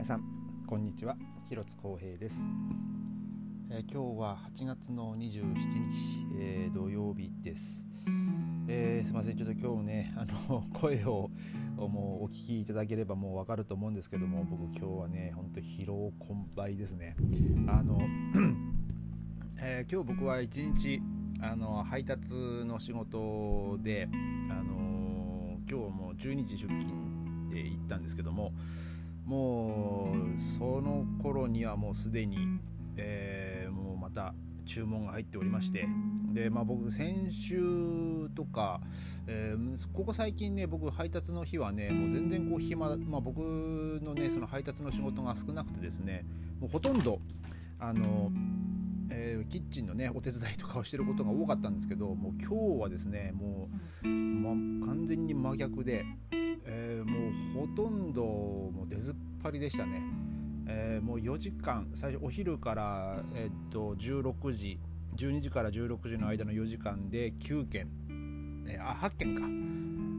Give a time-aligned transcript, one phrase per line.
[0.00, 0.24] 皆さん
[0.66, 1.14] こんにちは。
[1.50, 2.48] 広津光平です、
[3.70, 7.84] えー、今日は8月の27日、えー、土曜日です、
[8.66, 9.36] えー、すいません。
[9.36, 11.30] ちょっと今日ねあの 声を
[11.76, 17.14] もうお聞きいただければもうわかると思うんですけども僕今日はねほんと疲労困憊ですね。
[17.68, 18.00] あの、
[19.60, 21.02] え今日僕は一日
[21.42, 22.32] あの配達
[22.64, 24.08] の仕事で
[24.50, 28.54] あの今日も12時出勤で行ったんですけども
[29.30, 32.36] もうその頃にはもうすでに、
[32.96, 34.34] えー、もうまた
[34.66, 35.86] 注文が入っておりまして
[36.32, 38.80] で、まあ、僕先週とか、
[39.28, 43.38] えー、ここ最近ね僕配達の日はねもう全然こう暇、まあ、僕
[44.02, 46.24] のねその配達の仕事が少なくてですね
[46.58, 47.20] もうほとんど
[47.78, 48.32] あの
[49.12, 53.68] えー、キッチンのねお手伝いとかをしてることが多かったんですけどもう今日はですねも
[54.04, 54.50] う、ま、
[54.86, 56.04] 完全に真逆で
[56.72, 59.14] えー、もうほとんどもう出ずっ
[59.50, 60.02] りでしたね、
[60.66, 64.80] えー、もう4時間最初お昼から、え、っと16時
[65.16, 67.88] 12時から16時の間の4時間で9件、
[68.68, 69.42] えー、あ8件か、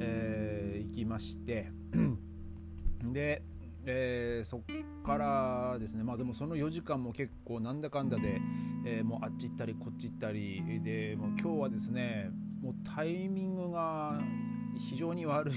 [0.00, 1.70] えー、行きまして。
[3.12, 3.42] で、
[3.84, 4.62] えー、そっ
[5.04, 6.02] からですね。
[6.02, 8.40] まあでもその4時間も結構なんだかんだで、
[8.84, 14.20] えー、もうあっち行ったりこっち行ったりでもう今日はですねもうタイミングが
[14.78, 15.54] 非常に悪い、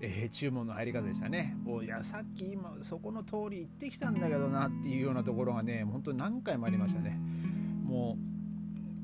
[0.00, 1.56] えー、注文の入り方でしたね。
[1.66, 7.18] おいやさっき今そこの通り行ってきたんだけどなっていうようなところがね本当に何回もありましたね。
[7.84, 8.16] も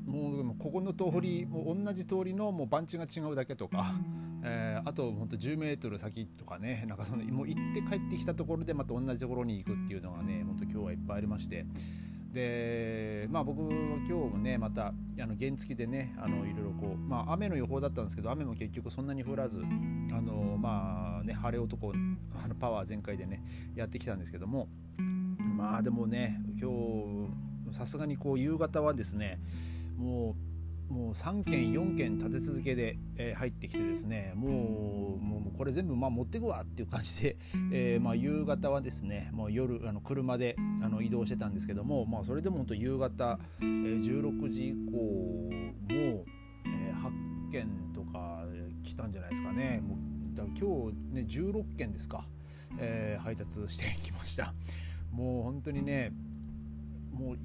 [0.07, 3.93] うもうここの通りもう同じ通りのもう番地が違うだけとか、
[4.43, 11.65] えー、あと本当10メートル先とかねなんかそのもう行って帰ってきたところでまた同じところに行くっていうのがね本当今日はいっぱいありまして。
[12.31, 21.91] でまあ僕は今日もねまたあの原付でねあのいろいろこうまあ雨の予報だったんですけど雨も結局そんなに降らずあのまあね晴れ男
[22.43, 23.43] あのパワー全開でね
[23.75, 24.69] やってきたんですけども
[25.57, 26.71] まあでもね今
[27.69, 29.39] 日さすがにこう夕方はですね
[29.97, 30.50] もう
[30.89, 37.37] もう3件4件立て続けで、えー、入ってきてですねもうもうこれ全部まあ持ってくわっていう感じで、
[37.71, 46.25] えー、まあ夕方はですねもう夜あの車であの移動してたんですけども、まあ、それでも本当夕方、えー、16時以降も、
[46.65, 48.45] えー、8件とか
[48.83, 49.81] 来たんじゃないですかね。
[49.81, 52.27] もうだ今日ね16件ですか、
[52.77, 54.53] えー、配達してきました。
[55.11, 56.11] もう本当にね
[57.11, 57.39] もう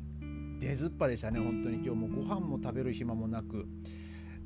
[0.60, 1.76] 出ずっぱでしたね本当に。
[1.76, 3.66] 今日もご飯も食べる暇もなく。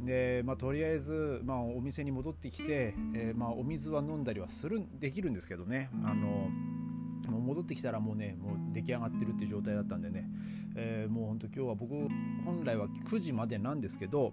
[0.00, 5.90] で、まあ、とりあえず、まあ、お店に戻ってきて、えー、まあ、お水は飲んだりはするできるんですけどね。
[6.04, 6.48] あの
[7.28, 10.28] もう戻ってきたらもうねもう出来上がってるっていう状態だったんでね、
[10.74, 11.94] えー、もう本当今日は僕
[12.44, 14.32] 本来は9時までなんですけど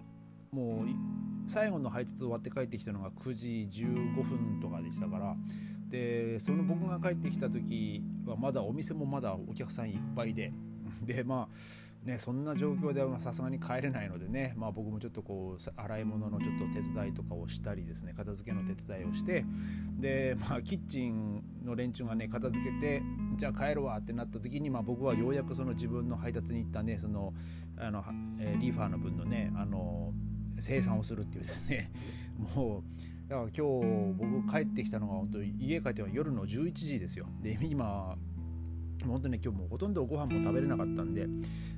[0.50, 5.36] もう最後の配達終わって帰ってきたのが9時15分とかでしたから。
[5.88, 10.52] でその僕が帰ってきた時はまだお店もまだお客さんいっぱいで。
[11.02, 19.44] でまあねそんな状況ではさすがに帰れないのでね、まあ、僕もちょっとこう洗い物のちょっと手伝いとかをしたりですね片付けの手伝いをして
[19.98, 23.02] でまあキッチンの連中がね片付けて
[23.36, 27.34] じゃあ帰るわってなった時に、まあ、僕はようやくその自分の配達に行ったねその
[27.78, 28.04] あの、
[28.40, 30.12] えー、リーファーの分のねあの
[30.60, 31.90] 生産をするっていうですね
[32.56, 37.26] もうだから今日僕帰ってきたのが本当に家帰っては夜の11時ですよ。
[37.42, 38.16] で今
[39.06, 41.26] 本当に今日もほとんどご飯も食べれなかったんで、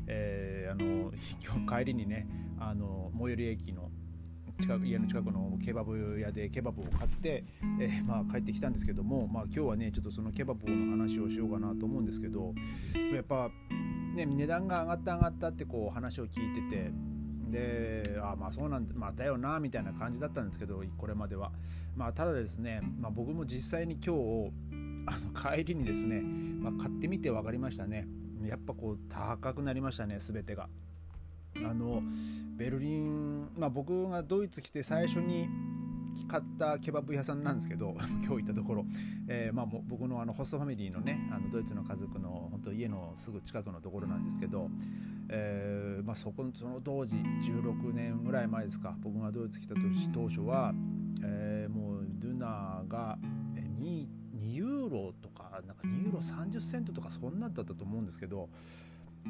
[0.06, 1.12] えー、あの
[1.44, 2.26] 今日帰りにね
[2.58, 3.90] あの最寄り駅の
[4.60, 7.44] 近く家の近くのケバブ屋でケバブを買って、
[7.80, 12.54] えー、まあ、帰ってきたんですけども、まあ、今日はねちょっとそのケバブの話をしようかなと思うんですけど
[13.14, 13.50] やっぱ、
[14.14, 16.92] ね、値段が上がった上がったってこう話を聞いてて
[17.50, 21.50] でああまあそうなんだまたよなみたいな感じだったんですけどこれまでは、
[21.96, 24.52] まあ、ただですね、まあ、僕も実際に今日
[25.06, 28.06] あの帰りにですね、まあ、買ってみて分かりましたね。
[28.42, 30.68] やっぱこう高くなりましたね全てが。
[31.56, 32.02] あの
[32.56, 35.48] ベルリン、まあ、僕がドイツ来て最初に
[36.28, 38.84] 買ったケバブ屋さんなんですけど 今日行ったところ、
[39.28, 44.70] えー、まあ、僕のあのホストファミリーのねあのドイツの家族の本当家のすぐ近くのところなんですけど、
[45.28, 48.96] えー、まあ、そこその当時16年ぐらい前ですか。
[49.00, 49.74] 僕がドイツ来た
[50.12, 50.74] 当初は、
[51.22, 53.18] えー、もうルナーが
[53.80, 54.19] 2
[54.50, 58.48] 2ユーロとかなんか2ユーロ30セントとかそんなんだったと思うんですけど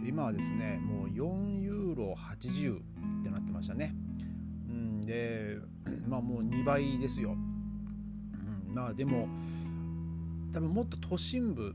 [0.06, 3.94] 今はですねもう4ユーロ80ってなってましたね。
[4.68, 5.58] うん、で
[6.06, 7.32] まあもう2倍ですよ。
[7.32, 9.28] うん、まあでも
[10.52, 11.74] 多分もっと都心部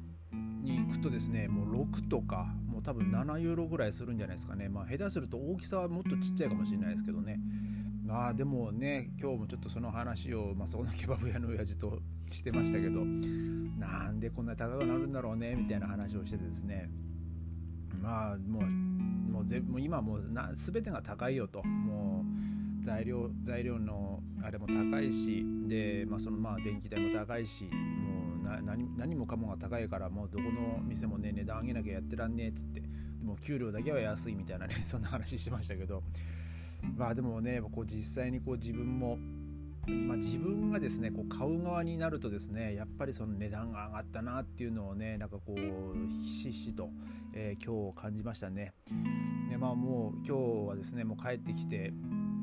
[0.63, 7.39] に行くとですねもう6とかもう多分7ユーロぐらいするんじゃないですかねまあ下手すると大きさはもっとちっちゃいかもしれないですけどね
[8.06, 12.00] まあでもね今日もちょっとその話を、まあ、そこのケバブ屋の親父と
[12.31, 16.90] してましたけどなんでこんな高くなるんだろうねみたいな話をしててですね。
[18.02, 21.63] まあもうもうぜもう今もうな全てが高いよと。
[21.63, 32.88] もう材料材料のあれも高いしで、まあ、そのまあ電気代も高いしもうな何何もかもが高いからもうどこの店もね値段上げなきゃやってらんねえっつってで
[33.24, 36.04] も給料だけは安いみたいなねそんな話してましたけど
[36.98, 39.18] まあでもねこう実際にこう自分も、
[39.88, 46.90] まあ、自分がですねこう買う側になるとですねやっぱりその値段が上がったなっていうのをねなんかこうひしひしと、
[47.34, 48.74] えー、今日感じましたね。
[49.50, 51.94] でまあもう今日はですねもう帰ってきて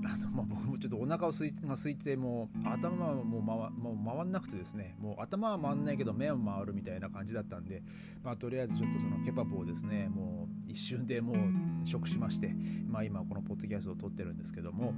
[0.04, 7.82] あのまあ、僕もちょっとお腹をすいが空いてもう頭はもう回もう回んなくてですねもう頭は回んないけど目は回るみたいな感じだったんで、
[8.22, 12.54] まあ、とりあえずちょっとそのケバブをですねもう一瞬でもう食しまして、
[12.88, 14.92] まあ、今このポッドキャストを撮ってるんですけども。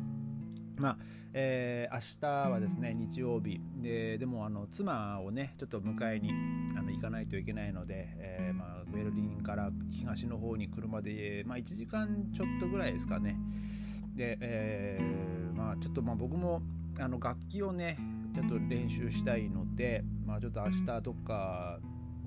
[0.76, 0.98] まあ
[1.32, 6.32] えー、明日はですね日曜日ででもあの妻をねちょっと迎えに
[6.76, 13.36] あの行かないといけないので、えーまあ、ベルリンから東の方に車で、まあ、1時間ちょっとぐらいですかね、
[14.14, 16.62] で、えー、まあ、ちょっとまあ僕も
[16.98, 17.98] あの楽器をね
[18.34, 21.78] ちょっと練習したいので、まあ、ちょっと明日どっか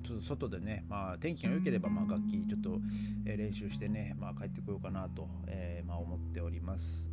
[0.02, 2.78] ちょっと外でね、まあ、天気が良ければまあ楽器ちょっと
[3.24, 7.10] 練習してね、まあ、帰ってこようかなと、えー、まあ、思っております。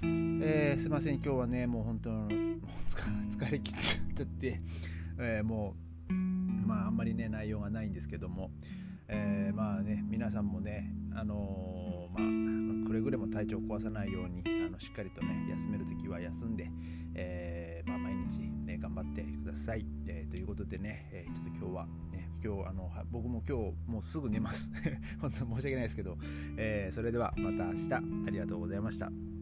[0.00, 2.28] えー、すいません今日はねもう本当もう
[3.28, 4.60] 疲れきっちゃって、
[5.18, 5.74] えー、も
[6.08, 8.52] うまああんまりね内容がないんですけども、
[9.08, 16.70] えー、まあね皆さんもねあのまあくれぐれも体調を壊さないようにあのしっかりとね休める時は休んで、
[17.14, 24.72] えまあ、毎日、ね、頑張ってください、えということでね、えちょっと今日はね今日あの僕も今日もうすぐ寝ます。
[25.20, 26.16] 本当申し訳ないですけど、
[26.56, 27.94] えそれではまた明日。
[27.94, 29.37] ありがとうございました。